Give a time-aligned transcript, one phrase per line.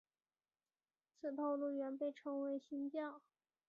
[1.13, 3.21] 此套路原被称为新架。